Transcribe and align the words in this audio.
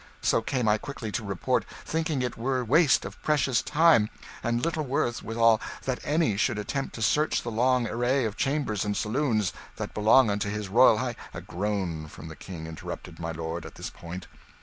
So 0.23 0.41
came 0.41 0.67
I 0.67 0.79
quickly 0.79 1.11
to 1.11 1.23
report, 1.23 1.63
thinking 1.85 2.23
it 2.23 2.35
were 2.35 2.65
waste 2.65 3.05
of 3.05 3.21
precious 3.21 3.61
time, 3.61 4.09
and 4.41 4.65
little 4.65 4.83
worth 4.83 5.21
withal, 5.21 5.61
that 5.83 5.99
any 6.03 6.37
should 6.37 6.57
attempt 6.57 6.95
to 6.95 7.03
search 7.03 7.43
the 7.43 7.51
long 7.51 7.85
array 7.85 8.25
of 8.25 8.35
chambers 8.35 8.83
and 8.83 8.97
saloons 8.97 9.53
that 9.75 9.93
belong 9.93 10.31
unto 10.31 10.49
his 10.49 10.69
royal 10.69 10.97
high" 10.97 11.17
A 11.35 11.41
groan 11.41 12.07
from 12.07 12.29
the 12.29 12.35
King 12.35 12.65
interrupted 12.65 13.17
the 13.17 13.33
lord 13.35 13.63
at 13.63 13.75
this 13.75 13.91
point. 13.91 14.25